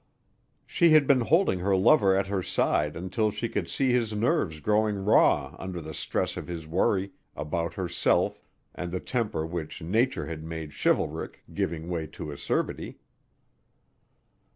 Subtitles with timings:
[0.65, 4.59] She had been holding her lover at her side until she could see his nerves
[4.59, 8.41] growing raw under the stress of his worry about herself
[8.73, 12.97] and the temper which nature had made chivalric giving way to acerbity.